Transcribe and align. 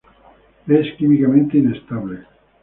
Es 0.67 0.87
químicamente 0.97 1.59
inestable. 1.59 2.25